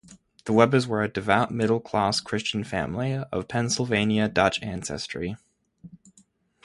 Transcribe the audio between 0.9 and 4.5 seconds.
a devout middle class Christian family of Pennsylvania